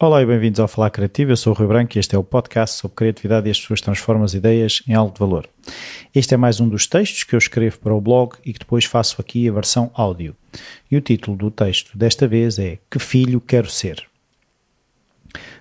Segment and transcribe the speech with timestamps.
[0.00, 1.30] Olá e bem-vindos ao Falar Criativo.
[1.30, 3.80] Eu sou o Rui Branco e este é o podcast sobre criatividade e as pessoas
[3.80, 5.48] transformam as ideias em algo de valor.
[6.12, 8.86] Este é mais um dos textos que eu escrevo para o blog e que depois
[8.86, 10.34] faço aqui a versão áudio.
[10.90, 14.04] E o título do texto desta vez é Que Filho Quero Ser?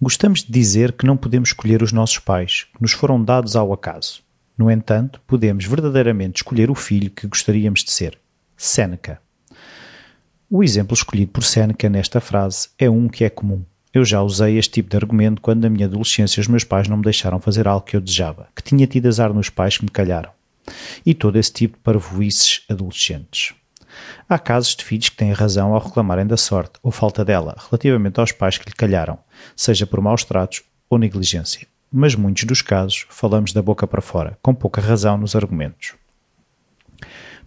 [0.00, 3.74] Gostamos de dizer que não podemos escolher os nossos pais, que nos foram dados ao
[3.74, 4.22] acaso.
[4.56, 8.18] No entanto, podemos verdadeiramente escolher o filho que gostaríamos de ser.
[8.56, 9.20] Seneca.
[10.54, 13.64] O exemplo escolhido por Seneca nesta frase é um que é comum.
[13.90, 16.98] Eu já usei este tipo de argumento quando na minha adolescência os meus pais não
[16.98, 19.90] me deixaram fazer algo que eu desejava, que tinha tido azar nos pais que me
[19.90, 20.28] calharam.
[21.06, 23.54] E todo esse tipo de parvoices adolescentes.
[24.28, 28.20] Há casos de filhos que têm razão ao reclamarem da sorte ou falta dela relativamente
[28.20, 29.18] aos pais que lhe calharam,
[29.56, 31.66] seja por maus tratos ou negligência.
[31.90, 35.94] Mas muitos dos casos falamos da boca para fora, com pouca razão nos argumentos.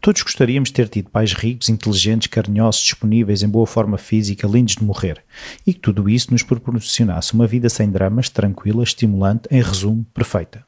[0.05, 4.75] Todos gostaríamos de ter tido pais ricos, inteligentes, carinhosos, disponíveis, em boa forma física, lindos
[4.75, 5.25] de morrer,
[5.65, 10.63] e que tudo isso nos proporcionasse uma vida sem dramas, tranquila, estimulante, em resumo, perfeita.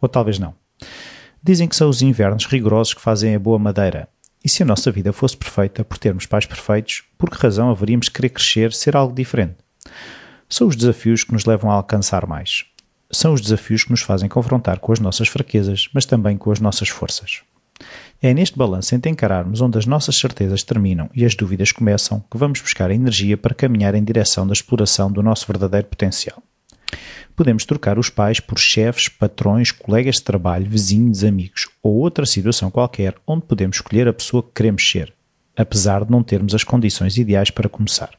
[0.00, 0.54] Ou talvez não.
[1.42, 4.08] Dizem que são os invernos rigorosos que fazem a boa madeira.
[4.42, 8.08] E se a nossa vida fosse perfeita por termos pais perfeitos, por que razão haveríamos
[8.08, 9.56] querer crescer, ser algo diferente?
[10.48, 12.64] São os desafios que nos levam a alcançar mais.
[13.10, 16.58] São os desafios que nos fazem confrontar com as nossas fraquezas, mas também com as
[16.58, 17.42] nossas forças.
[18.22, 22.38] É neste balanço entre encararmos onde as nossas certezas terminam e as dúvidas começam que
[22.38, 26.40] vamos buscar a energia para caminhar em direção da exploração do nosso verdadeiro potencial.
[27.34, 32.70] Podemos trocar os pais por chefes, patrões, colegas de trabalho, vizinhos, amigos ou outra situação
[32.70, 35.12] qualquer onde podemos escolher a pessoa que queremos ser,
[35.56, 38.10] apesar de não termos as condições ideais para começar.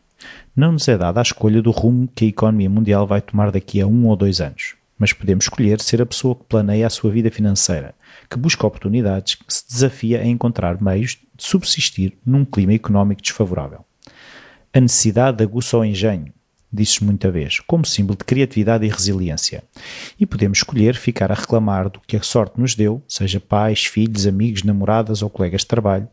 [0.53, 3.79] Não nos é dada a escolha do rumo que a economia mundial vai tomar daqui
[3.79, 7.11] a um ou dois anos mas podemos escolher ser a pessoa que planeia a sua
[7.11, 7.93] vida financeira,
[8.29, 13.83] que busca oportunidades, que se desafia a encontrar meios de subsistir num clima económico desfavorável.
[14.73, 16.31] A necessidade aguça o engenho,
[16.71, 19.65] disse muita vez, como símbolo de criatividade e resiliência.
[20.17, 24.25] E podemos escolher ficar a reclamar do que a sorte nos deu, seja pais, filhos,
[24.25, 26.07] amigos, namoradas ou colegas de trabalho,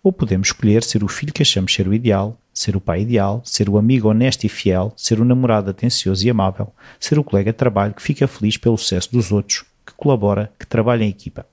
[0.00, 3.40] ou podemos escolher ser o filho que achamos ser o ideal, ser o pai ideal,
[3.44, 7.52] ser o amigo honesto e fiel, ser o namorado atencioso e amável, ser o colega
[7.52, 11.46] de trabalho que fica feliz pelo sucesso dos outros, que colabora, que trabalha em equipa.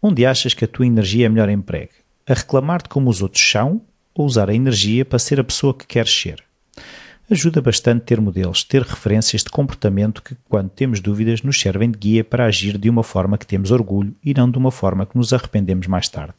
[0.00, 1.90] Onde achas que a tua energia é melhor empregue?
[2.28, 3.82] A reclamar-te como os outros são
[4.14, 6.44] ou usar a energia para ser a pessoa que queres ser?
[7.28, 11.98] Ajuda bastante ter modelos, ter referências de comportamento que, quando temos dúvidas, nos servem de
[11.98, 15.16] guia para agir de uma forma que temos orgulho e não de uma forma que
[15.16, 16.36] nos arrependemos mais tarde.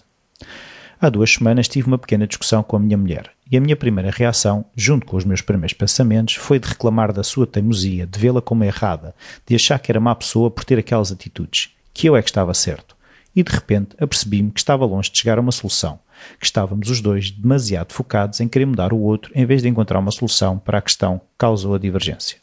[1.04, 4.10] Há duas semanas tive uma pequena discussão com a minha mulher e a minha primeira
[4.10, 8.42] reação, junto com os meus primeiros pensamentos, foi de reclamar da sua teimosia, de vê-la
[8.42, 9.14] como errada,
[9.46, 12.54] de achar que era má pessoa por ter aquelas atitudes, que eu é que estava
[12.54, 12.96] certo.
[13.36, 16.00] E de repente apercebi-me que estava longe de chegar a uma solução,
[16.40, 20.00] que estávamos os dois demasiado focados em querer mudar o outro em vez de encontrar
[20.00, 22.38] uma solução para a questão que causou a divergência.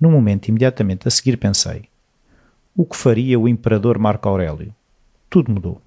[0.00, 1.82] No momento imediatamente a seguir pensei:
[2.74, 4.74] o que faria o imperador Marco Aurélio?
[5.28, 5.82] Tudo mudou.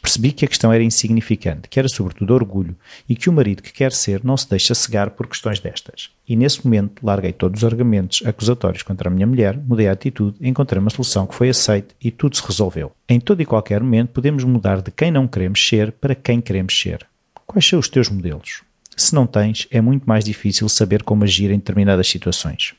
[0.00, 2.76] Percebi que a questão era insignificante, que era sobretudo orgulho,
[3.08, 6.10] e que o marido que quer ser não se deixa cegar por questões destas.
[6.28, 10.36] E nesse momento larguei todos os argumentos acusatórios contra a minha mulher, mudei a atitude,
[10.40, 12.92] encontrei uma solução que foi aceita e tudo se resolveu.
[13.08, 16.78] Em todo e qualquer momento podemos mudar de quem não queremos ser para quem queremos
[16.78, 17.06] ser.
[17.46, 18.62] Quais são os teus modelos?
[18.96, 22.74] Se não tens, é muito mais difícil saber como agir em determinadas situações.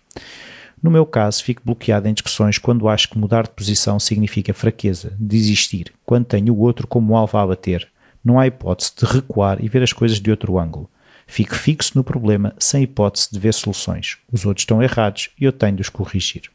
[0.81, 5.13] No meu caso, fico bloqueado em discussões quando acho que mudar de posição significa fraqueza,
[5.19, 7.88] desistir, quando tenho o outro como alvo a abater.
[8.23, 10.90] Não há hipótese de recuar e ver as coisas de outro ângulo.
[11.28, 14.17] Fico fixo no problema sem hipótese de ver soluções.
[14.31, 16.50] Os outros estão errados e eu tenho de os corrigir.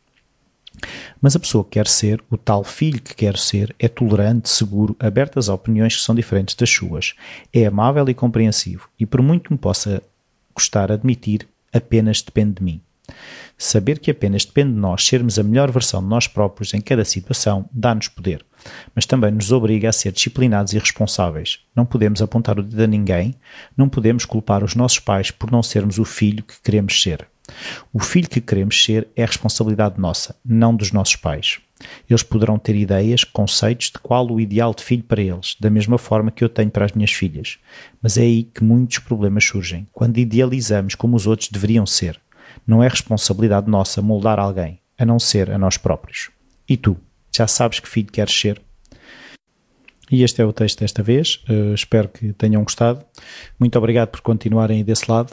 [1.21, 4.97] Mas a pessoa que quer ser, o tal filho que quer ser, é tolerante, seguro,
[4.99, 7.15] aberto às opiniões que são diferentes das suas,
[7.53, 10.03] é amável e compreensivo, e por muito me possa
[10.53, 12.81] custar admitir, apenas depende de mim.
[13.57, 17.05] Saber que apenas depende de nós sermos a melhor versão de nós próprios em cada
[17.05, 18.45] situação dá-nos poder,
[18.95, 21.61] mas também nos obriga a ser disciplinados e responsáveis.
[21.75, 23.35] Não podemos apontar o dedo a ninguém,
[23.77, 27.27] não podemos culpar os nossos pais por não sermos o filho que queremos ser.
[27.93, 31.61] O filho que queremos ser é responsabilidade nossa, não dos nossos pais.
[32.09, 35.99] Eles poderão ter ideias, conceitos de qual o ideal de filho para eles, da mesma
[35.99, 37.59] forma que eu tenho para as minhas filhas.
[38.01, 42.19] Mas é aí que muitos problemas surgem, quando idealizamos como os outros deveriam ser.
[42.67, 46.31] Não é responsabilidade nossa moldar alguém, a não ser a nós próprios.
[46.69, 46.97] E tu,
[47.35, 48.61] já sabes que filho queres ser?
[50.11, 51.43] E este é o texto desta vez.
[51.49, 53.05] Uh, espero que tenham gostado.
[53.59, 55.33] Muito obrigado por continuarem desse lado.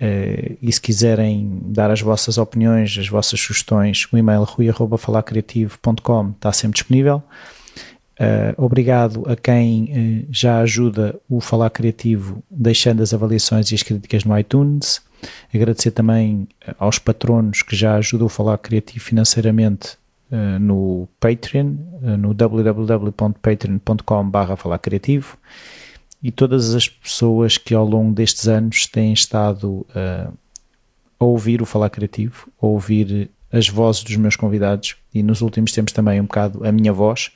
[0.00, 6.52] Uh, e se quiserem dar as vossas opiniões, as vossas sugestões, o e-mail rui.falarcreativo.com está
[6.52, 7.22] sempre disponível.
[8.22, 13.82] Uh, obrigado a quem uh, já ajuda o Falar Criativo deixando as avaliações e as
[13.82, 15.02] críticas no iTunes.
[15.52, 16.46] Agradecer também
[16.78, 19.96] aos patronos que já ajudam o Falar Criativo financeiramente
[20.30, 21.74] uh, no Patreon,
[22.18, 25.36] no www.patreon.com.br Falar Criativo
[26.22, 29.84] e todas as pessoas que ao longo destes anos têm estado
[31.18, 35.72] a ouvir o Falar Criativo, a ouvir as vozes dos meus convidados e nos últimos
[35.72, 37.32] tempos também um bocado a minha voz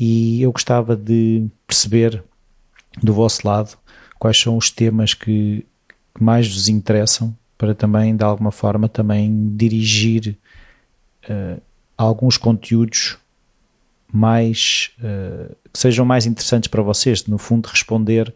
[0.00, 2.24] e eu gostava de perceber
[3.02, 3.76] do vosso lado
[4.18, 5.66] quais são os temas que,
[6.14, 10.38] que mais vos interessam para também, de alguma forma, também dirigir
[11.28, 11.60] uh,
[11.98, 13.18] alguns conteúdos
[14.10, 18.32] mais uh, que sejam mais interessantes para vocês, no fundo responder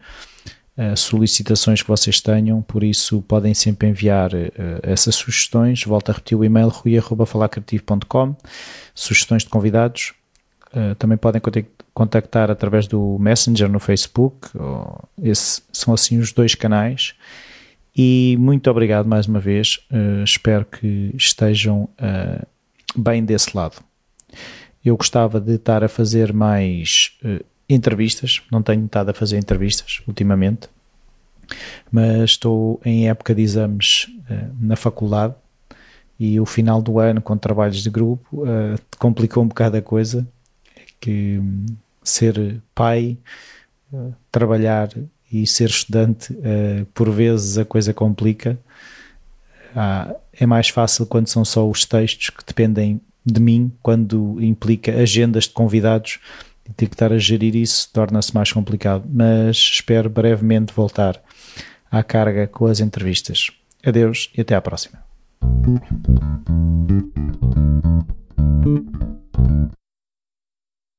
[0.77, 4.51] a solicitações que vocês tenham, por isso podem sempre enviar uh,
[4.83, 8.35] essas sugestões, volto a repetir o e-mail rui.falacreativo.com
[8.93, 10.13] sugestões de convidados
[10.75, 11.41] eh, também podem
[11.93, 14.49] contactar através do Messenger no Facebook.
[15.71, 17.13] São assim os dois canais.
[17.95, 19.79] E muito obrigado mais uma vez.
[19.89, 22.45] Uh, espero que estejam uh,
[22.93, 23.77] bem desse lado.
[24.83, 27.17] Eu gostava de estar a fazer mais
[27.69, 28.41] entrevistas.
[28.51, 30.67] Não tenho estado a fazer entrevistas ultimamente,
[31.89, 34.07] mas estou em época de exames
[34.59, 35.33] na faculdade
[36.19, 40.27] e o final do ano com trabalhos de grupo uh, complicou um bocado a coisa
[40.99, 41.41] que
[42.03, 43.17] ser pai,
[44.31, 44.89] trabalhar
[45.31, 48.57] e ser estudante, eh, por vezes a coisa complica.
[49.75, 54.93] Ah, é mais fácil quando são só os textos que dependem de mim, quando implica
[54.93, 56.19] agendas de convidados
[56.69, 59.03] e ter que estar a gerir isso torna-se mais complicado.
[59.11, 61.21] Mas espero brevemente voltar
[61.91, 63.51] à carga com as entrevistas.
[63.83, 65.03] Adeus e até à próxima.